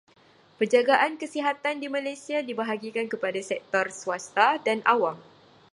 [0.57, 5.17] Penjagaan kesihatan di Malaysia dibahagikan kepada sektor swasta dan awam.